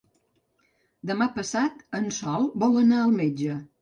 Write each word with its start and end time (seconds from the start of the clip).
Demà 1.11 1.27
passat 1.37 1.85
en 1.99 2.09
Sol 2.21 2.49
vol 2.65 2.81
anar 2.83 3.03
al 3.03 3.15
metge. 3.21 3.61